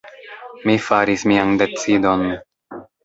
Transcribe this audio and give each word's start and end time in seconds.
Mi 0.69 0.77
faris 0.87 1.25
mian 1.33 1.53
decidon. 1.63 2.25